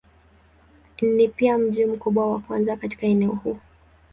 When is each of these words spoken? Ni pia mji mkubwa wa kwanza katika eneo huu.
Ni 1.11 1.27
pia 1.27 1.57
mji 1.57 1.85
mkubwa 1.85 2.31
wa 2.31 2.39
kwanza 2.39 2.77
katika 2.77 3.07
eneo 3.07 3.31
huu. 3.31 3.57